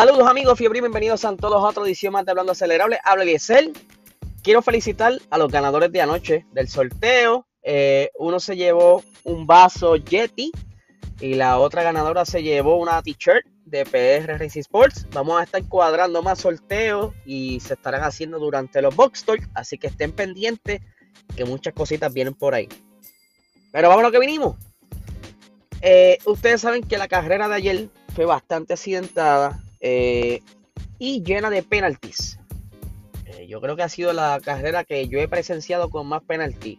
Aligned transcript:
Saludos 0.00 0.26
amigos, 0.28 0.56
fiebre 0.56 0.80
bienvenidos 0.80 1.26
a 1.26 1.36
todos 1.36 1.62
a 1.62 1.68
otra 1.68 1.84
edición 1.84 2.14
más 2.14 2.24
de 2.24 2.30
Hablando 2.30 2.52
Acelerable. 2.52 2.98
Habla 3.04 3.24
Eliezer. 3.24 3.70
Quiero 4.42 4.62
felicitar 4.62 5.12
a 5.28 5.36
los 5.36 5.52
ganadores 5.52 5.92
de 5.92 6.00
anoche 6.00 6.46
del 6.52 6.68
sorteo. 6.68 7.46
Eh, 7.62 8.10
uno 8.18 8.40
se 8.40 8.56
llevó 8.56 9.04
un 9.24 9.46
vaso 9.46 9.96
Yeti 9.96 10.52
y 11.20 11.34
la 11.34 11.58
otra 11.58 11.82
ganadora 11.82 12.24
se 12.24 12.42
llevó 12.42 12.78
una 12.78 13.02
t-shirt 13.02 13.44
de 13.66 13.84
PR 13.84 14.38
Racing 14.38 14.60
Sports. 14.60 15.06
Vamos 15.12 15.38
a 15.38 15.44
estar 15.44 15.62
cuadrando 15.68 16.22
más 16.22 16.38
sorteos 16.38 17.12
y 17.26 17.60
se 17.60 17.74
estarán 17.74 18.02
haciendo 18.02 18.38
durante 18.38 18.80
los 18.80 18.96
Box 18.96 19.24
Talk, 19.24 19.50
así 19.52 19.76
que 19.76 19.88
estén 19.88 20.12
pendientes 20.12 20.80
que 21.36 21.44
muchas 21.44 21.74
cositas 21.74 22.10
vienen 22.10 22.32
por 22.32 22.54
ahí. 22.54 22.70
Pero 23.70 23.90
vamos 23.90 24.02
a 24.02 24.06
lo 24.06 24.12
que 24.12 24.18
vinimos. 24.18 24.56
Eh, 25.82 26.16
ustedes 26.24 26.62
saben 26.62 26.84
que 26.84 26.96
la 26.96 27.06
carrera 27.06 27.50
de 27.50 27.54
ayer 27.54 27.88
fue 28.14 28.24
bastante 28.24 28.72
accidentada 28.72 29.62
eh, 29.80 30.40
y 30.98 31.22
llena 31.22 31.50
de 31.50 31.62
penalties. 31.62 32.38
Eh, 33.26 33.46
yo 33.46 33.60
creo 33.60 33.76
que 33.76 33.82
ha 33.82 33.88
sido 33.88 34.12
la 34.12 34.40
carrera 34.42 34.84
que 34.84 35.08
yo 35.08 35.18
he 35.18 35.28
presenciado 35.28 35.90
con 35.90 36.06
más 36.06 36.22
penalties. 36.22 36.78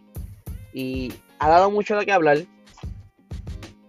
Y 0.72 1.12
ha 1.38 1.48
dado 1.48 1.70
mucho 1.70 1.96
de 1.96 2.06
qué 2.06 2.12
hablar. 2.12 2.38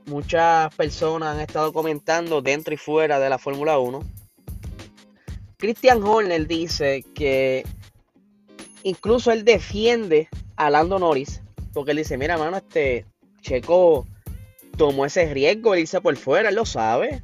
Muchas 0.05 0.73
personas 0.75 1.35
han 1.35 1.41
estado 1.41 1.71
comentando 1.71 2.41
dentro 2.41 2.73
y 2.73 2.77
fuera 2.77 3.19
de 3.19 3.29
la 3.29 3.37
Fórmula 3.37 3.79
1. 3.79 3.99
Christian 5.57 6.03
Horner 6.03 6.45
dice 6.45 7.05
que 7.15 7.63
incluso 8.83 9.31
él 9.31 9.45
defiende 9.45 10.27
a 10.57 10.69
Lando 10.69 10.99
Norris. 10.99 11.41
Porque 11.73 11.91
él 11.91 11.97
dice, 11.97 12.17
mira, 12.17 12.37
mano, 12.37 12.57
este 12.57 13.05
Checo 13.41 14.05
tomó 14.77 15.05
ese 15.05 15.33
riesgo, 15.33 15.73
él 15.73 15.81
dice 15.81 16.01
por 16.01 16.15
fuera, 16.17 16.49
él 16.49 16.55
lo 16.55 16.65
sabe. 16.65 17.21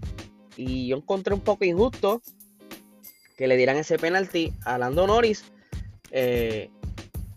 Y 0.62 0.88
yo 0.88 0.98
encontré 0.98 1.34
un 1.34 1.40
poco 1.40 1.64
injusto 1.64 2.22
que 3.38 3.48
le 3.48 3.56
dieran 3.56 3.78
ese 3.78 3.98
penalti 3.98 4.54
a 4.66 4.78
Lando 4.78 5.08
Norris. 5.08 5.46
Eh, 6.12 6.70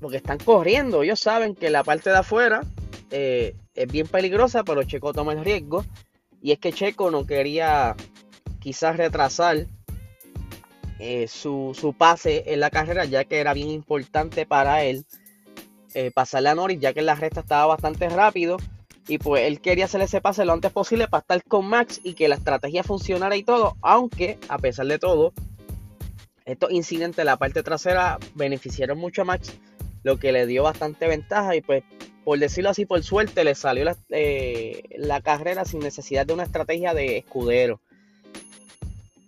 porque 0.01 0.17
están 0.17 0.39
corriendo. 0.39 1.05
Ellos 1.05 1.21
saben 1.21 1.55
que 1.55 1.71
la 1.71 1.85
parte 1.85 2.11
de 2.11 2.17
afuera 2.17 2.63
eh, 3.13 3.55
es 3.77 3.87
bien 3.87 4.09
peligrosa, 4.09 4.65
pero 4.65 4.83
Checo 4.83 5.13
toma 5.13 5.35
el 5.35 5.45
riesgo. 5.45 5.85
Y 6.43 6.51
es 6.51 6.59
que 6.59 6.73
Checo 6.73 7.13
no 7.13 7.25
quería 7.25 7.95
quizás 8.59 8.97
retrasar 8.97 9.69
eh, 10.99 11.29
su, 11.29 11.95
pase 11.97 12.43
en 12.53 12.59
la 12.59 12.71
carrera, 12.71 13.05
ya 13.05 13.23
que 13.23 13.39
era 13.39 13.55
bien 13.55 13.71
importante 13.71 14.47
para 14.47 14.83
él 14.83 15.07
pasarle 16.15 16.49
a 16.49 16.55
Norris, 16.57 16.81
ya 16.81 16.93
que 16.93 17.03
la 17.03 17.15
recta 17.15 17.41
estaba 17.41 17.67
bastante 17.67 18.09
rápido. 18.09 18.57
Y 19.09 19.19
pues 19.19 19.47
él 19.47 19.61
quería 19.61 19.87
hacer 19.87 20.01
ese 20.01 20.21
pase 20.21 20.45
lo 20.45 20.53
antes 20.53 20.71
posible 20.71 21.09
para 21.09 21.23
estar 21.23 21.43
con 21.45 21.67
Max 21.67 22.01
y 22.05 22.15
que 22.15 22.29
la 22.29 22.37
estrategia 22.37 22.85
funcionara 22.85 23.37
y 23.37 23.43
todo. 23.43 23.77
Aunque, 23.83 24.39
a 24.49 24.59
pesar 24.59 24.87
de 24.87 24.99
todo, 24.99 25.33
estos 26.45 26.71
incidentes 26.71 27.19
en 27.19 27.27
la 27.27 27.37
parte 27.37 27.63
trasera 27.63 28.19
beneficiaron 28.35 28.99
mucho 28.99 29.23
a 29.23 29.25
Max, 29.25 29.53
lo 30.05 30.19
que 30.19 30.33
le 30.33 30.47
dio 30.47 30.63
bastante 30.63 31.09
ventaja. 31.09 31.57
Y 31.57 31.63
pues, 31.63 31.83
por 32.25 32.39
decirlo 32.39 32.71
así, 32.71 32.87
por 32.87 33.03
suerte, 33.03 33.43
le 33.43 33.57
salió 33.57 33.85
la, 33.85 33.97
eh, 34.11 34.85
la 34.97 35.21
carrera 35.21 35.65
sin 35.65 35.81
necesidad 35.81 36.25
de 36.25 36.35
una 36.35 36.45
estrategia 36.45 36.95
de 36.95 37.19
escudero. 37.19 37.81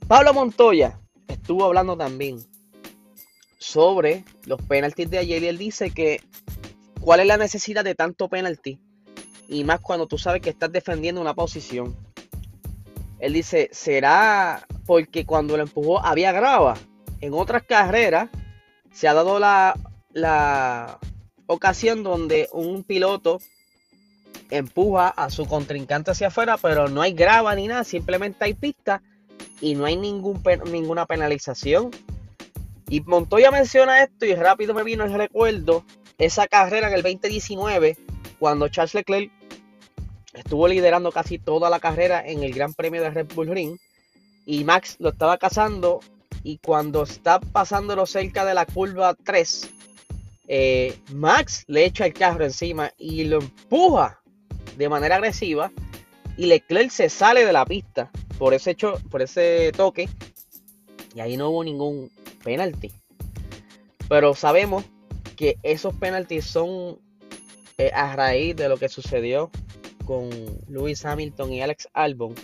Pablo 0.06 0.34
Montoya 0.34 1.00
estuvo 1.26 1.64
hablando 1.64 1.96
también 1.96 2.38
sobre 3.58 4.24
los 4.44 4.60
penaltis 4.62 5.10
de 5.10 5.18
ayer 5.18 5.42
y 5.42 5.46
él 5.48 5.58
dice 5.58 5.90
que 5.90 6.20
cuál 7.00 7.20
es 7.20 7.26
la 7.26 7.38
necesidad 7.38 7.82
de 7.82 7.94
tanto 7.94 8.28
penalti 8.28 8.78
y 9.48 9.64
más 9.64 9.80
cuando 9.80 10.06
tú 10.06 10.18
sabes 10.18 10.40
que 10.40 10.50
estás 10.50 10.72
defendiendo 10.72 11.20
una 11.20 11.34
posición. 11.34 11.96
Él 13.18 13.32
dice, 13.32 13.68
¿será 13.72 14.66
porque 14.86 15.24
cuando 15.24 15.56
lo 15.56 15.62
empujó 15.62 16.04
había 16.04 16.32
grava? 16.32 16.76
En 17.20 17.32
otras 17.32 17.62
carreras 17.62 18.28
se 18.92 19.08
ha 19.08 19.14
dado 19.14 19.38
la, 19.38 19.78
la 20.12 20.98
ocasión 21.46 22.02
donde 22.02 22.48
un 22.52 22.84
piloto 22.84 23.38
empuja 24.50 25.08
a 25.08 25.30
su 25.30 25.46
contrincante 25.46 26.10
hacia 26.10 26.28
afuera, 26.28 26.56
pero 26.58 26.88
no 26.88 27.02
hay 27.02 27.12
grava 27.12 27.54
ni 27.54 27.66
nada, 27.66 27.84
simplemente 27.84 28.44
hay 28.44 28.54
pista 28.54 29.02
y 29.60 29.74
no 29.74 29.84
hay 29.84 29.96
ningún, 29.96 30.42
ninguna 30.70 31.06
penalización. 31.06 31.90
Y 32.88 33.00
Montoya 33.00 33.50
menciona 33.50 34.02
esto 34.02 34.26
y 34.26 34.34
rápido 34.34 34.74
me 34.74 34.84
vino 34.84 35.04
el 35.04 35.14
recuerdo 35.14 35.84
esa 36.18 36.46
carrera 36.46 36.88
en 36.88 36.94
el 36.94 37.02
2019 37.02 37.96
cuando 38.38 38.68
Charles 38.68 38.94
Leclerc 38.94 39.32
estuvo 40.34 40.68
liderando 40.68 41.12
casi 41.12 41.38
toda 41.38 41.70
la 41.70 41.80
carrera 41.80 42.22
en 42.26 42.42
el 42.42 42.52
Gran 42.52 42.74
Premio 42.74 43.02
de 43.02 43.10
Red 43.10 43.28
Bull 43.34 43.48
Ring 43.48 43.78
y 44.46 44.64
Max 44.64 44.96
lo 44.98 45.10
estaba 45.10 45.38
cazando 45.38 46.00
y 46.42 46.58
cuando 46.58 47.04
está 47.04 47.40
pasándolo 47.40 48.04
cerca 48.06 48.44
de 48.44 48.54
la 48.54 48.66
curva 48.66 49.14
3, 49.14 49.70
eh, 50.48 50.98
Max 51.12 51.64
le 51.68 51.86
echa 51.86 52.04
el 52.06 52.12
carro 52.12 52.44
encima 52.44 52.92
y 52.98 53.24
lo 53.24 53.40
empuja 53.40 54.20
de 54.76 54.88
manera 54.88 55.16
agresiva 55.16 55.70
y 56.36 56.46
Leclerc 56.46 56.90
se 56.90 57.08
sale 57.08 57.46
de 57.46 57.52
la 57.52 57.64
pista 57.64 58.10
por 58.38 58.52
ese, 58.52 58.72
hecho, 58.72 59.00
por 59.10 59.22
ese 59.22 59.72
toque 59.74 60.08
y 61.14 61.20
ahí 61.20 61.36
no 61.36 61.50
hubo 61.50 61.64
ningún 61.64 62.10
penalti. 62.42 62.92
Pero 64.08 64.34
sabemos 64.34 64.84
que 65.36 65.56
esos 65.62 65.94
penaltis 65.94 66.44
son 66.44 66.98
eh, 67.78 67.90
a 67.94 68.14
raíz 68.14 68.54
de 68.56 68.68
lo 68.68 68.76
que 68.76 68.88
sucedió 68.88 69.50
con 70.04 70.30
Lewis 70.68 71.04
Hamilton 71.04 71.52
y 71.52 71.62
Alex 71.62 71.88
Albon. 71.92 72.34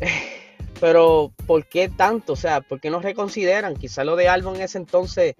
Pero, 0.80 1.32
¿por 1.46 1.66
qué 1.66 1.88
tanto? 1.88 2.32
O 2.32 2.36
sea, 2.36 2.62
¿por 2.62 2.80
qué 2.80 2.90
no 2.90 3.00
reconsideran? 3.00 3.76
Quizá 3.76 4.02
lo 4.04 4.16
de 4.16 4.28
Albon 4.28 4.56
en 4.56 4.62
ese 4.62 4.78
entonces 4.78 5.34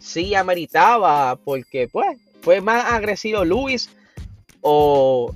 sí 0.00 0.34
ameritaba, 0.34 1.36
porque 1.36 1.88
pues 1.88 2.16
fue 2.40 2.60
más 2.60 2.92
agresivo 2.92 3.44
Lewis 3.44 3.90
o 4.62 5.34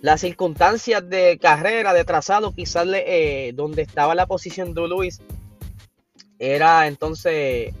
las 0.00 0.22
circunstancias 0.22 1.08
de 1.08 1.38
carrera, 1.38 1.92
de 1.92 2.04
trazado, 2.04 2.52
quizás 2.52 2.86
eh, 2.92 3.52
donde 3.54 3.82
estaba 3.82 4.14
la 4.14 4.26
posición 4.26 4.74
de 4.74 4.88
Lewis 4.88 5.20
era 6.38 6.86
entonces 6.86 7.74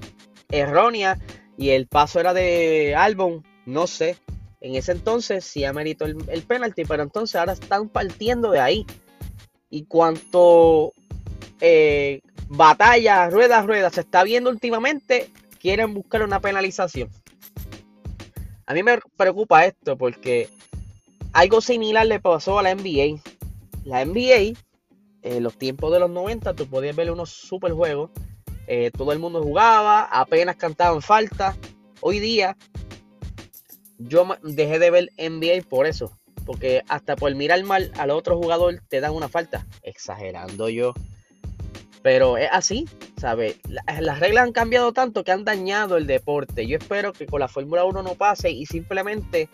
errónea 0.50 1.18
y 1.56 1.70
el 1.70 1.86
paso 1.86 2.20
era 2.20 2.34
de 2.34 2.94
Albon 2.94 3.42
no 3.66 3.86
sé. 3.86 4.16
En 4.60 4.74
ese 4.74 4.92
entonces 4.92 5.44
sí 5.44 5.64
ameritó 5.64 6.04
el, 6.04 6.16
el 6.28 6.42
penalti, 6.42 6.84
pero 6.84 7.02
entonces 7.02 7.36
ahora 7.36 7.52
están 7.52 7.88
partiendo 7.88 8.50
de 8.50 8.60
ahí. 8.60 8.86
Y 9.70 9.84
cuanto 9.84 10.92
eh, 11.60 12.20
batalla, 12.48 13.30
rueda, 13.30 13.62
rueda 13.62 13.90
se 13.90 14.00
está 14.00 14.24
viendo 14.24 14.50
últimamente, 14.50 15.30
quieren 15.60 15.94
buscar 15.94 16.22
una 16.22 16.40
penalización. 16.40 17.08
A 18.66 18.74
mí 18.74 18.82
me 18.82 18.98
preocupa 19.16 19.64
esto 19.64 19.96
porque 19.96 20.48
algo 21.32 21.60
similar 21.60 22.06
le 22.06 22.20
pasó 22.20 22.58
a 22.58 22.62
la 22.62 22.74
NBA. 22.74 23.20
La 23.84 24.04
NBA, 24.04 24.58
en 25.22 25.42
los 25.42 25.56
tiempos 25.56 25.92
de 25.92 26.00
los 26.00 26.10
90, 26.10 26.54
tú 26.54 26.66
podías 26.66 26.96
ver 26.96 27.10
unos 27.10 27.30
super 27.30 27.72
juegos. 27.72 28.10
Eh, 28.66 28.90
todo 28.96 29.12
el 29.12 29.18
mundo 29.18 29.42
jugaba, 29.42 30.04
apenas 30.04 30.56
cantaban 30.56 31.02
falta. 31.02 31.56
Hoy 32.00 32.20
día 32.20 32.56
yo 34.00 34.26
dejé 34.42 34.78
de 34.78 34.90
ver 34.90 35.10
NBA 35.18 35.68
por 35.68 35.86
eso. 35.86 36.16
Porque 36.46 36.82
hasta 36.88 37.16
por 37.16 37.34
mirar 37.34 37.62
mal 37.64 37.92
al 37.98 38.10
otro 38.10 38.36
jugador 38.36 38.80
te 38.88 39.00
dan 39.00 39.12
una 39.12 39.28
falta. 39.28 39.66
Exagerando 39.82 40.68
yo. 40.68 40.94
Pero 42.02 42.38
es 42.38 42.48
así, 42.50 42.88
¿sabes? 43.18 43.58
Las 43.68 44.20
reglas 44.20 44.44
han 44.44 44.52
cambiado 44.52 44.92
tanto 44.92 45.22
que 45.22 45.32
han 45.32 45.44
dañado 45.44 45.98
el 45.98 46.06
deporte. 46.06 46.66
Yo 46.66 46.78
espero 46.78 47.12
que 47.12 47.26
con 47.26 47.40
la 47.40 47.48
Fórmula 47.48 47.84
1 47.84 48.02
no 48.02 48.14
pase 48.14 48.50
y 48.50 48.64
simplemente 48.64 49.50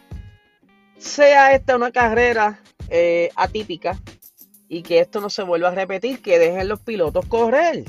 sea 0.96 1.52
esta 1.54 1.75
una 1.75 1.90
carrera 1.90 2.62
eh, 2.88 3.31
atípica 3.34 4.00
y 4.69 4.82
que 4.82 5.00
esto 5.00 5.20
no 5.20 5.28
se 5.28 5.43
vuelva 5.43 5.69
a 5.69 5.75
repetir, 5.75 6.22
que 6.22 6.38
dejen 6.38 6.69
los 6.69 6.81
pilotos 6.81 7.26
correr. 7.26 7.84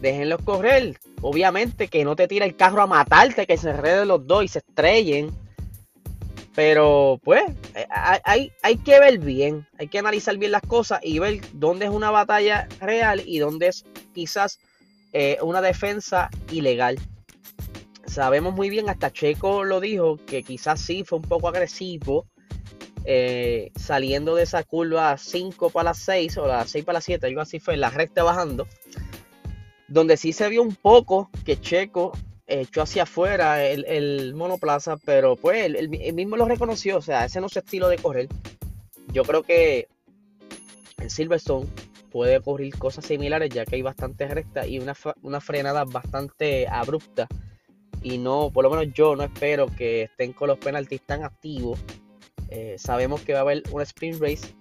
Déjenlos 0.00 0.42
correr. 0.42 0.98
Obviamente 1.22 1.88
que 1.88 2.04
no 2.04 2.14
te 2.14 2.28
tire 2.28 2.44
el 2.44 2.56
carro 2.56 2.82
a 2.82 2.86
matarte, 2.86 3.46
que 3.46 3.56
se 3.56 3.70
enreden 3.70 4.08
los 4.08 4.26
dos 4.26 4.44
y 4.44 4.48
se 4.48 4.58
estrellen 4.58 5.30
pero 6.58 7.20
pues 7.22 7.44
eh, 7.76 7.86
hay, 8.24 8.50
hay 8.64 8.78
que 8.78 8.98
ver 8.98 9.20
bien, 9.20 9.68
hay 9.78 9.86
que 9.86 10.00
analizar 10.00 10.36
bien 10.38 10.50
las 10.50 10.62
cosas 10.62 10.98
y 11.04 11.20
ver 11.20 11.40
dónde 11.52 11.84
es 11.84 11.92
una 11.92 12.10
batalla 12.10 12.66
real 12.80 13.22
y 13.24 13.38
dónde 13.38 13.68
es 13.68 13.84
quizás 14.12 14.58
eh, 15.12 15.38
una 15.40 15.62
defensa 15.62 16.28
ilegal. 16.50 16.98
Sabemos 18.06 18.54
muy 18.54 18.70
bien, 18.70 18.88
hasta 18.88 19.12
Checo 19.12 19.62
lo 19.62 19.78
dijo, 19.78 20.16
que 20.26 20.42
quizás 20.42 20.80
sí 20.80 21.04
fue 21.04 21.20
un 21.20 21.24
poco 21.26 21.46
agresivo 21.46 22.26
eh, 23.04 23.70
saliendo 23.76 24.34
de 24.34 24.42
esa 24.42 24.64
curva 24.64 25.16
5 25.16 25.70
para 25.70 25.90
las 25.90 25.98
6 25.98 26.38
o 26.38 26.48
las 26.48 26.68
6 26.70 26.84
para 26.84 26.96
las 26.96 27.04
7, 27.04 27.24
algo 27.24 27.40
así 27.40 27.60
fue, 27.60 27.76
la 27.76 27.90
recta 27.90 28.24
bajando. 28.24 28.66
Donde 29.86 30.16
sí 30.16 30.32
se 30.32 30.48
vio 30.48 30.62
un 30.62 30.74
poco 30.74 31.30
que 31.44 31.60
Checo 31.60 32.10
echó 32.48 32.82
hacia 32.82 33.04
afuera 33.04 33.62
el, 33.64 34.34
monoplaza, 34.34 34.96
pero 34.96 35.36
pues 35.36 35.66
él, 35.66 35.88
mismo 36.14 36.36
lo 36.36 36.46
reconoció, 36.46 36.96
o 36.96 37.02
sea, 37.02 37.26
ese 37.26 37.40
no 37.40 37.46
es 37.46 37.52
su 37.52 37.58
estilo 37.58 37.88
de 37.88 37.98
correr. 37.98 38.28
Yo 39.12 39.22
creo 39.22 39.42
que 39.42 39.88
en 40.98 41.10
Silverstone 41.10 41.66
puede 42.10 42.38
ocurrir 42.38 42.76
cosas 42.78 43.04
similares 43.04 43.50
ya 43.50 43.66
que 43.66 43.76
hay 43.76 43.82
bastante 43.82 44.26
recta 44.26 44.66
y 44.66 44.78
una, 44.78 44.94
una 45.22 45.40
frenada 45.40 45.84
bastante 45.84 46.66
abrupta 46.66 47.28
y 48.02 48.18
no, 48.18 48.50
por 48.50 48.64
lo 48.64 48.70
menos 48.70 48.94
yo 48.94 49.16
no 49.16 49.24
espero 49.24 49.66
que 49.66 50.02
estén 50.02 50.32
con 50.32 50.48
los 50.48 50.58
penaltis 50.58 51.02
tan 51.02 51.24
activos. 51.24 51.78
Eh, 52.48 52.76
sabemos 52.78 53.20
que 53.22 53.32
va 53.32 53.40
a 53.40 53.42
haber 53.42 53.62
un 53.70 53.82
sprint 53.82 54.20
race 54.20 54.54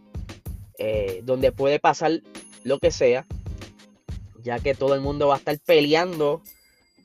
eh, 0.77 1.21
donde 1.23 1.51
puede 1.51 1.79
pasar 1.79 2.21
lo 2.63 2.79
que 2.79 2.91
sea, 2.91 3.25
ya 4.41 4.59
que 4.59 4.75
todo 4.75 4.93
el 4.93 5.01
mundo 5.01 5.27
va 5.27 5.35
a 5.35 5.37
estar 5.37 5.57
peleando 5.59 6.41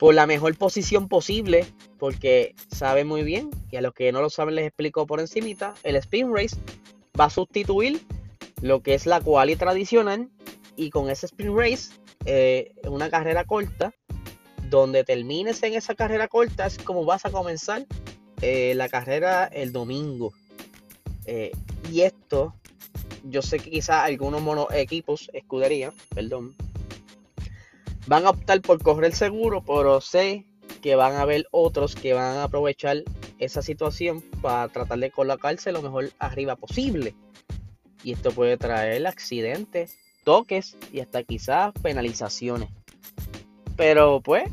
por 0.03 0.15
la 0.15 0.27
mejor 0.27 0.53
posición 0.57 1.07
posible, 1.07 1.65
porque 1.97 2.55
sabe 2.67 3.05
muy 3.05 3.23
bien, 3.23 3.49
y 3.71 3.77
a 3.77 3.81
los 3.81 3.93
que 3.93 4.11
no 4.11 4.21
lo 4.21 4.29
saben 4.29 4.55
les 4.55 4.67
explico 4.67 5.07
por 5.07 5.21
encimita, 5.21 5.75
el 5.83 5.95
sprint 5.95 6.29
race 6.35 6.57
va 7.17 7.23
a 7.23 7.29
sustituir 7.29 8.01
lo 8.61 8.83
que 8.83 8.95
es 8.95 9.05
la 9.05 9.21
quali 9.21 9.55
tradicional, 9.55 10.27
y 10.75 10.89
con 10.89 11.09
ese 11.09 11.27
sprint 11.27 11.57
race, 11.57 11.93
eh, 12.25 12.73
una 12.85 13.09
carrera 13.09 13.45
corta, 13.45 13.93
donde 14.69 15.05
termines 15.05 15.63
en 15.63 15.73
esa 15.73 15.95
carrera 15.95 16.27
corta 16.27 16.65
es 16.65 16.77
como 16.79 17.05
vas 17.05 17.25
a 17.25 17.31
comenzar 17.31 17.85
eh, 18.41 18.73
la 18.75 18.89
carrera 18.89 19.45
el 19.45 19.71
domingo. 19.71 20.33
Eh, 21.27 21.53
y 21.89 22.01
esto, 22.01 22.53
yo 23.23 23.41
sé 23.41 23.57
que 23.57 23.69
quizás 23.69 24.03
algunos 24.03 24.41
mono 24.41 24.67
equipos, 24.69 25.29
escudería, 25.31 25.93
perdón, 26.13 26.57
van 28.05 28.25
a 28.25 28.31
optar 28.31 28.61
por 28.61 28.81
correr 28.81 29.13
seguro, 29.13 29.63
pero 29.63 30.01
sé 30.01 30.45
que 30.81 30.95
van 30.95 31.13
a 31.13 31.21
haber 31.21 31.47
otros 31.51 31.95
que 31.95 32.13
van 32.13 32.37
a 32.37 32.43
aprovechar 32.43 33.03
esa 33.39 33.61
situación 33.61 34.21
para 34.41 34.67
tratar 34.67 34.99
de 34.99 35.11
colocarse 35.11 35.71
lo 35.71 35.81
mejor 35.81 36.11
arriba 36.19 36.55
posible. 36.55 37.15
Y 38.03 38.13
esto 38.13 38.31
puede 38.31 38.57
traer 38.57 39.05
accidentes, 39.07 39.97
toques 40.23 40.77
y 40.91 40.99
hasta 40.99 41.23
quizás 41.23 41.71
penalizaciones. 41.81 42.69
Pero 43.77 44.21
pues, 44.21 44.43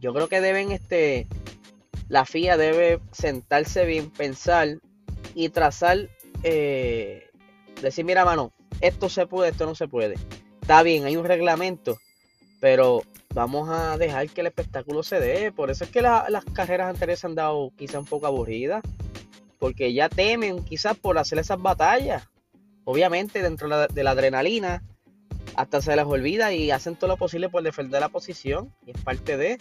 yo 0.00 0.12
creo 0.12 0.28
que 0.28 0.40
deben, 0.40 0.70
este, 0.70 1.26
la 2.08 2.24
FIA 2.24 2.56
debe 2.56 3.00
sentarse 3.12 3.84
bien, 3.86 4.10
pensar 4.10 4.78
y 5.34 5.48
trazar, 5.48 6.08
eh, 6.42 7.30
decir, 7.80 8.04
mira, 8.04 8.24
mano, 8.24 8.52
esto 8.80 9.08
se 9.08 9.26
puede, 9.26 9.50
esto 9.50 9.66
no 9.66 9.74
se 9.74 9.88
puede. 9.88 10.14
Está 10.60 10.82
bien, 10.82 11.04
hay 11.04 11.16
un 11.16 11.24
reglamento, 11.24 11.98
pero 12.60 13.02
vamos 13.34 13.68
a 13.68 13.98
dejar 13.98 14.28
que 14.28 14.40
el 14.40 14.46
espectáculo 14.48 15.02
se 15.02 15.20
dé. 15.20 15.52
Por 15.52 15.70
eso 15.70 15.84
es 15.84 15.90
que 15.90 16.02
las 16.02 16.44
carreras 16.52 16.88
anteriores 16.88 17.20
se 17.20 17.26
han 17.26 17.34
dado 17.34 17.72
quizá 17.76 17.98
un 17.98 18.06
poco 18.06 18.26
aburridas, 18.26 18.82
porque 19.58 19.92
ya 19.92 20.08
temen 20.08 20.64
quizás 20.64 20.96
por 20.96 21.18
hacer 21.18 21.38
esas 21.38 21.60
batallas. 21.60 22.28
Obviamente, 22.84 23.42
dentro 23.42 23.68
de 23.86 24.04
la 24.04 24.10
adrenalina, 24.10 24.82
hasta 25.56 25.80
se 25.80 25.96
les 25.96 26.04
olvida 26.04 26.52
y 26.52 26.70
hacen 26.70 26.96
todo 26.96 27.08
lo 27.08 27.16
posible 27.16 27.48
por 27.48 27.62
defender 27.62 28.00
la 28.00 28.08
posición 28.08 28.72
y 28.86 28.90
es 28.92 29.00
parte 29.02 29.36
de. 29.36 29.58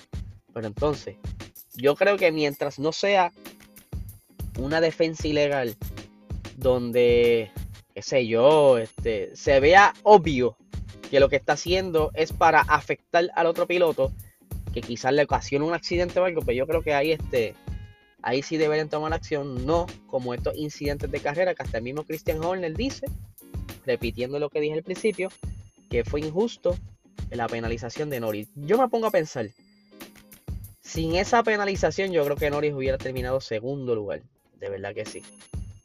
Pero 0.53 0.67
entonces, 0.67 1.17
yo 1.75 1.95
creo 1.95 2.17
que 2.17 2.31
mientras 2.31 2.79
no 2.79 2.91
sea 2.91 3.31
una 4.59 4.79
defensa 4.79 5.27
ilegal 5.27 5.75
donde, 6.57 7.51
qué 7.93 8.01
sé 8.01 8.27
yo, 8.27 8.77
este, 8.77 9.35
se 9.35 9.59
vea 9.59 9.93
obvio 10.03 10.57
que 11.09 11.19
lo 11.19 11.29
que 11.29 11.35
está 11.35 11.53
haciendo 11.53 12.11
es 12.13 12.33
para 12.33 12.61
afectar 12.61 13.29
al 13.35 13.45
otro 13.47 13.67
piloto, 13.67 14.11
que 14.73 14.81
quizás 14.81 15.13
le 15.13 15.23
ocasione 15.23 15.65
un 15.65 15.73
accidente 15.73 16.19
o 16.19 16.25
algo, 16.25 16.41
pero 16.41 16.45
pues 16.45 16.57
yo 16.57 16.67
creo 16.67 16.81
que 16.81 16.93
ahí 16.93 17.11
este, 17.11 17.55
ahí 18.21 18.41
sí 18.41 18.57
deberían 18.57 18.89
tomar 18.89 19.13
acción, 19.13 19.65
no 19.65 19.85
como 20.07 20.33
estos 20.33 20.57
incidentes 20.57 21.11
de 21.11 21.19
carrera 21.19 21.55
que 21.55 21.63
hasta 21.63 21.77
el 21.77 21.83
mismo 21.83 22.03
Christian 22.03 22.43
Horner 22.43 22.75
dice, 22.75 23.05
repitiendo 23.85 24.39
lo 24.39 24.49
que 24.49 24.59
dije 24.59 24.73
al 24.73 24.83
principio, 24.83 25.29
que 25.89 26.03
fue 26.03 26.21
injusto 26.21 26.75
la 27.29 27.47
penalización 27.47 28.09
de 28.09 28.19
Norris. 28.19 28.49
Yo 28.55 28.77
me 28.77 28.89
pongo 28.89 29.07
a 29.07 29.11
pensar, 29.11 29.49
sin 30.81 31.15
esa 31.15 31.43
penalización 31.43 32.11
yo 32.11 32.23
creo 32.25 32.35
que 32.35 32.49
Norris 32.49 32.73
hubiera 32.73 32.97
terminado 32.97 33.39
segundo 33.41 33.95
lugar, 33.95 34.21
de 34.59 34.69
verdad 34.69 34.93
que 34.93 35.05
sí. 35.05 35.21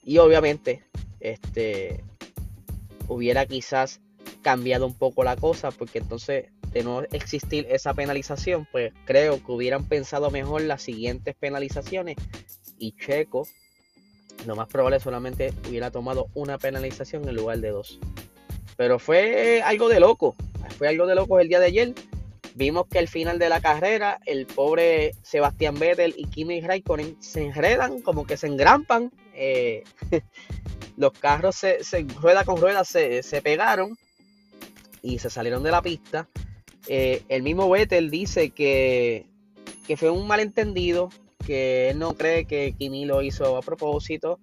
Y 0.03 0.19
obviamente, 0.19 0.83
este, 1.21 2.03
hubiera 3.07 3.45
quizás 3.47 4.01
cambiado 4.43 4.87
un 4.87 4.95
poco 4.95 5.25
la 5.25 5.37
cosa, 5.37 5.71
porque 5.71 5.99
entonces 5.99 6.47
de 6.73 6.85
no 6.85 7.03
existir 7.13 7.67
esa 7.71 7.95
penalización, 7.95 8.67
pues 8.71 8.93
creo 9.05 9.45
que 9.45 9.53
hubieran 9.53 9.87
pensado 9.87 10.31
mejor 10.31 10.63
las 10.63 10.83
siguientes 10.83 11.35
penalizaciones 11.35 12.17
y 12.79 12.93
Checo, 12.93 13.47
lo 14.47 14.57
más 14.57 14.69
probable 14.69 15.01
solamente 15.01 15.53
hubiera 15.69 15.91
tomado 15.91 16.29
una 16.35 16.59
penalización 16.59 17.29
en 17.29 17.37
lugar 17.37 17.59
de 17.59 17.71
dos. 17.71 17.99
Pero 18.77 18.99
fue 18.99 19.63
algo 19.63 19.89
de 19.89 20.01
loco. 20.01 20.35
Fue 20.79 20.89
algo 20.89 21.07
de 21.07 21.15
loco 21.15 21.39
el 21.39 21.49
día 21.49 21.61
de 21.61 21.67
ayer. 21.67 21.95
Vimos 22.55 22.87
que 22.89 22.99
al 22.99 23.09
final 23.09 23.39
de 23.39 23.49
la 23.49 23.61
carrera, 23.61 24.19
el 24.25 24.47
pobre 24.47 25.13
Sebastián 25.23 25.79
Vettel 25.79 26.15
y 26.17 26.25
Kimi 26.25 26.61
Raikkonen 26.61 27.17
se 27.21 27.45
enredan, 27.45 28.01
como 28.01 28.27
que 28.27 28.37
se 28.37 28.47
engrampan. 28.47 29.13
Eh, 29.35 29.85
los 30.97 31.13
carros 31.13 31.57
se, 31.57 31.79
rueda 32.21 32.45
con 32.45 32.57
rueda 32.61 32.85
se, 32.85 33.23
pegaron 33.43 33.97
y 35.03 35.19
se 35.19 35.31
salieron 35.31 35.63
de 35.63 35.71
la 35.71 35.83
pista. 35.83 36.29
Eh, 36.89 37.23
el 37.29 37.43
mismo 37.43 37.69
Vettel 37.69 38.11
dice 38.11 38.51
que, 38.51 39.27
que 39.87 39.97
fue 39.97 40.11
un 40.11 40.27
malentendido, 40.27 41.11
que 41.47 41.91
él 41.91 41.99
no 41.99 42.15
cree 42.15 42.47
que 42.47 42.75
Kimi 42.79 43.05
lo 43.05 43.23
hizo 43.23 43.57
a 43.57 43.63
propósito, 43.63 44.41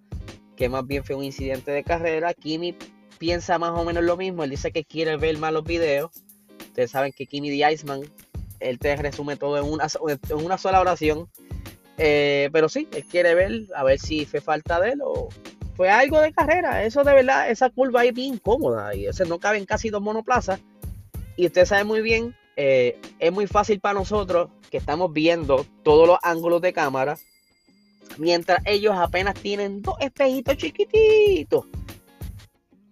que 0.56 0.70
más 0.70 0.86
bien 0.86 1.04
fue 1.04 1.16
un 1.16 1.24
incidente 1.24 1.72
de 1.72 1.84
carrera. 1.84 2.34
Kimi 2.34 2.76
piensa 3.18 3.60
más 3.60 3.72
o 3.72 3.84
menos 3.84 4.04
lo 4.04 4.18
mismo. 4.18 4.44
Él 4.44 4.50
dice 4.50 4.72
que 4.72 4.84
quiere 4.84 5.18
ver 5.18 5.38
más 5.38 5.54
los 5.54 5.64
videos. 5.64 6.12
Ustedes 6.60 6.92
saben 6.92 7.12
que 7.12 7.26
Kimi 7.26 7.50
the 7.50 7.72
Iceman, 7.72 8.02
él 8.60 8.80
te 8.80 8.96
resume 8.96 9.36
todo 9.36 9.58
en 9.58 9.66
una, 9.66 9.88
en 10.30 10.46
una 10.46 10.58
sola 10.58 10.82
oración. 10.82 11.30
Eh, 11.98 12.50
pero 12.54 12.70
sí, 12.70 12.88
él 12.94 13.04
quiere 13.06 13.34
ver, 13.34 13.68
a 13.76 13.84
ver 13.84 14.00
si 14.00 14.26
fue 14.26 14.40
falta 14.40 14.80
de 14.80 14.92
él 14.92 15.00
o 15.04 15.30
fue 15.78 15.90
algo 15.90 16.20
de 16.20 16.34
carrera. 16.34 16.84
Eso 16.84 17.04
de 17.04 17.14
verdad, 17.14 17.50
esa 17.50 17.70
curva 17.70 18.02
ahí 18.02 18.12
bien 18.12 18.34
incómoda. 18.34 18.94
Y 18.94 19.06
ese 19.06 19.26
no 19.26 19.40
caben 19.40 19.66
casi 19.66 19.90
dos 19.90 20.02
monoplazas. 20.02 20.60
Y 21.38 21.46
usted 21.46 21.66
sabe 21.66 21.86
muy 21.86 22.02
bien, 22.02 22.36
eh, 22.58 23.00
es 23.20 23.32
muy 23.32 23.48
fácil 23.48 23.80
para 23.80 23.98
nosotros 23.98 24.50
que 24.70 24.78
estamos 24.78 25.14
viendo 25.14 25.66
todos 25.84 26.08
los 26.08 26.18
ángulos 26.24 26.62
de 26.62 26.74
cámara. 26.74 27.18
Mientras 28.18 28.60
ellos 28.66 28.96
apenas 28.98 29.36
tienen 29.36 29.82
dos 29.82 29.96
espejitos 30.00 30.58
chiquititos 30.58 31.66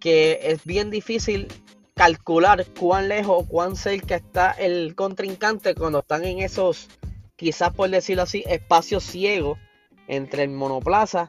que 0.05 0.39
es 0.51 0.63
bien 0.63 0.91
difícil 0.91 1.47
calcular 1.95 2.63
cuán 2.79 3.07
lejos 3.07 3.37
o 3.39 3.47
cuán 3.47 3.75
cerca 3.75 4.17
está 4.17 4.51
el 4.51 4.93
contrincante 4.93 5.73
cuando 5.73 5.99
están 5.99 6.23
en 6.25 6.41
esos, 6.41 6.89
quizás 7.35 7.73
por 7.73 7.89
decirlo 7.89 8.21
así, 8.21 8.43
espacios 8.45 9.03
ciegos 9.03 9.57
entre 10.07 10.43
el 10.43 10.51
monoplaza 10.51 11.27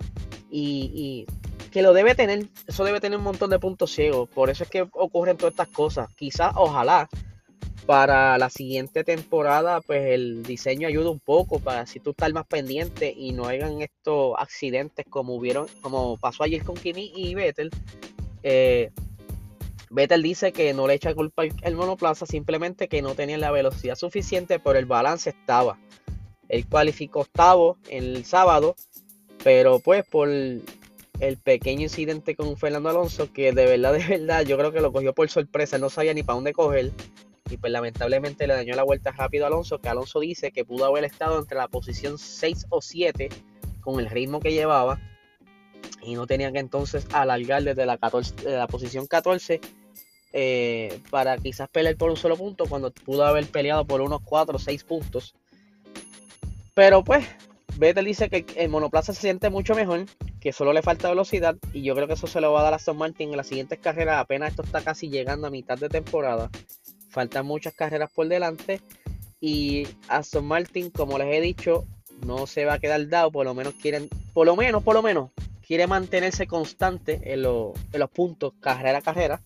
y, 0.51 1.27
que 1.77 1.83
lo 1.83 1.93
debe 1.93 2.15
tener, 2.15 2.47
eso 2.67 2.85
debe 2.85 3.03
tener 3.03 3.19
un 3.19 3.25
montón 3.25 3.51
de 3.51 3.59
puntos 3.59 3.91
ciegos, 3.91 4.31
por 4.31 4.49
eso 4.49 4.65
es 4.65 4.71
que 4.71 4.81
ocurren 4.81 5.37
todas 5.37 5.53
estas 5.53 5.69
cosas. 5.69 6.09
Quizás, 6.15 6.55
ojalá, 6.57 7.07
para 7.85 8.39
la 8.39 8.49
siguiente 8.49 9.05
temporada, 9.05 9.83
pues 9.83 10.07
el 10.07 10.43
diseño 10.43 10.89
ayuda 10.89 11.11
un 11.11 11.21
poco 11.21 11.59
para 11.59 11.85
si 11.85 12.01
tú 12.01 12.13
estás 12.13 12.33
más 12.33 12.47
pendiente 12.47 13.13
y 13.15 13.33
no 13.33 13.45
hagan 13.45 13.83
estos 13.83 14.37
accidentes 14.39 15.05
como 15.11 15.35
hubieron, 15.35 15.67
como 15.83 16.17
pasó 16.17 16.45
ayer 16.45 16.65
con 16.65 16.77
Kimi 16.77 17.13
y 17.15 17.35
Vettel, 17.35 17.69
eh, 18.43 18.91
Vettel 19.91 20.23
dice 20.23 20.53
que 20.53 20.73
no 20.73 20.87
le 20.87 20.95
echa 20.95 21.15
culpa 21.15 21.43
al 21.63 21.75
monoplaza, 21.75 22.25
simplemente 22.25 22.89
que 22.89 23.03
no 23.03 23.15
tenía 23.15 23.37
la 23.37 23.51
velocidad 23.51 23.97
suficiente, 23.97 24.61
pero 24.61 24.79
el 24.79 24.87
balance 24.87 25.29
estaba. 25.29 25.79
Él 26.49 26.67
cualificó 26.67 27.21
octavo 27.21 27.77
el 27.91 28.25
sábado, 28.25 28.77
pero 29.45 29.79
pues 29.79 30.07
por 30.07 30.31
el 31.21 31.37
pequeño 31.39 31.83
incidente 31.83 32.35
con 32.37 32.57
Fernando 32.57 32.89
Alonso, 32.89 33.33
que 33.33 33.53
de 33.53 33.67
verdad, 33.67 33.93
de 33.95 34.19
verdad, 34.19 34.45
yo 34.45 34.57
creo 34.59 34.73
que 34.73 34.81
lo 34.81 34.93
cogió 34.93 35.15
por 35.15 35.29
sorpresa, 35.29 35.79
no 35.79 35.91
sabía 35.91 36.15
ni 36.15 36.23
para 36.23 36.37
dónde 36.37 36.53
coger. 36.53 36.93
Y 37.49 37.59
pues 37.59 37.73
lamentablemente 37.73 38.47
le 38.47 38.55
dañó 38.55 38.75
la 38.75 38.83
vuelta 38.83 39.13
rápido 39.13 39.45
a 39.45 39.49
Alonso, 39.49 39.81
que 39.81 39.89
Alonso 39.89 40.19
dice 40.21 40.51
que 40.51 40.65
pudo 40.65 40.85
haber 40.85 41.05
estado 41.05 41.39
entre 41.39 41.57
la 41.57 41.69
posición 41.69 42.19
6 42.19 42.67
o 42.71 42.83
7 42.83 43.29
con 43.81 44.01
el 44.01 44.11
ritmo 44.11 44.41
que 44.41 44.53
llevaba 44.53 44.99
y 46.03 46.15
no 46.15 46.27
tenían 46.27 46.53
que 46.53 46.59
entonces 46.59 47.07
alargar 47.13 47.63
desde 47.63 47.87
la, 47.87 47.99
14, 47.99 48.51
la 48.51 48.67
posición 48.67 49.07
14 49.07 49.61
eh, 50.33 51.01
para 51.11 51.39
quizás 51.39 51.69
pelear 51.69 51.97
por 51.97 52.11
un 52.11 52.17
solo 52.17 52.37
punto 52.37 52.67
cuando 52.67 52.91
pudo 52.91 53.25
haber 53.25 53.47
peleado 53.47 53.87
por 53.87 54.01
unos 54.01 54.21
4 54.23 54.57
o 54.57 54.59
6 54.59 54.85
puntos. 54.85 55.35
Pero 56.75 57.03
pues, 57.03 57.27
Vettel 57.77 58.05
dice 58.05 58.29
que 58.29 58.45
el 58.57 58.69
monoplaza 58.69 59.15
se 59.15 59.23
siente 59.23 59.51
mucho 59.51 59.75
mejor, 59.75 60.05
que 60.47 60.53
solo 60.53 60.73
le 60.73 60.81
falta 60.81 61.09
velocidad 61.09 61.57
y 61.73 61.83
yo 61.83 61.97
creo 61.97 62.07
que 62.07 62.13
eso 62.13 62.29
se 62.29 62.41
lo 62.41 62.53
va 62.53 62.61
a 62.61 62.63
dar 62.63 62.73
a 62.73 62.77
Aston 62.77 62.97
Martin 62.97 63.31
en 63.31 63.37
las 63.37 63.49
siguientes 63.49 63.81
carreras. 63.81 64.21
Apenas 64.21 64.51
esto 64.51 64.63
está 64.63 64.81
casi 64.81 65.11
llegando 65.11 65.49
a 65.49 65.51
mitad 65.51 65.77
de 65.77 65.89
temporada. 65.89 66.51
Faltan 67.11 67.45
muchas 67.45 67.75
carreras 67.75 68.13
por 68.15 68.29
delante 68.29 68.81
y 69.41 69.89
Aston 70.07 70.47
Martin, 70.47 70.91
como 70.91 71.19
les 71.19 71.35
he 71.35 71.41
dicho, 71.41 71.85
no 72.25 72.47
se 72.47 72.65
va 72.65 72.75
a 72.75 72.79
quedar 72.79 73.09
dado, 73.09 73.33
por 73.33 73.45
lo 73.45 73.55
menos 73.55 73.75
quieren, 73.75 74.09
por 74.33 74.47
lo 74.47 74.55
menos, 74.55 74.85
por 74.85 74.95
lo 74.95 75.03
menos, 75.03 75.33
quiere 75.67 75.89
mantenerse 75.89 76.47
constante 76.47 77.33
en, 77.33 77.43
los 77.43 77.75
puntos 78.15 78.53
carrera 78.61 78.99
a 78.99 79.03
carrera. 79.03 79.41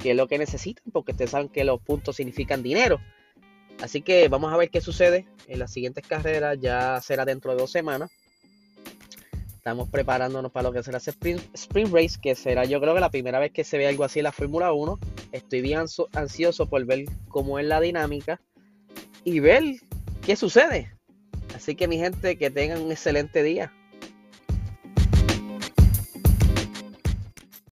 que 0.00 0.10
es 0.10 0.16
lo 0.16 0.26
que 0.26 0.36
necesitan, 0.36 0.82
porque 0.92 1.12
ustedes 1.12 1.30
saben 1.30 1.48
que 1.48 1.62
los 1.62 1.80
puntos 1.80 2.16
significan 2.16 2.60
dinero. 2.60 2.98
Así 3.80 4.02
que 4.02 4.26
vamos 4.26 4.52
a 4.52 4.56
ver 4.56 4.68
qué 4.70 4.80
sucede 4.80 5.28
en 5.46 5.60
las 5.60 5.72
siguientes 5.72 6.04
carreras, 6.04 6.58
ya 6.60 7.00
será 7.00 7.24
dentro 7.24 7.52
de 7.52 7.58
dos 7.58 7.70
semanas. 7.70 8.10
Estamos 9.60 9.90
preparándonos 9.90 10.50
para 10.52 10.70
lo 10.70 10.72
que 10.72 10.82
será 10.82 10.96
ese 10.96 11.10
sprint, 11.10 11.92
Race, 11.92 12.18
que 12.18 12.34
será 12.34 12.64
yo 12.64 12.80
creo 12.80 12.94
que 12.94 13.00
la 13.00 13.10
primera 13.10 13.38
vez 13.38 13.52
que 13.52 13.62
se 13.62 13.76
ve 13.76 13.86
algo 13.86 14.04
así 14.04 14.20
en 14.20 14.24
la 14.24 14.32
Fórmula 14.32 14.72
1. 14.72 14.98
Estoy 15.32 15.60
bien 15.60 15.80
ansioso 16.14 16.66
por 16.66 16.82
ver 16.86 17.04
cómo 17.28 17.58
es 17.58 17.66
la 17.66 17.78
dinámica 17.78 18.40
y 19.22 19.40
ver 19.40 19.62
qué 20.24 20.34
sucede. 20.34 20.90
Así 21.54 21.74
que 21.74 21.88
mi 21.88 21.98
gente, 21.98 22.38
que 22.38 22.50
tengan 22.50 22.80
un 22.80 22.90
excelente 22.90 23.42
día. 23.42 23.70